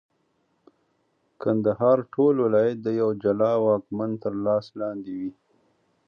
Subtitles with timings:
[1.41, 5.31] کندهار ټول ولایت د یوه جلا واکمن تر لاس لاندي وي.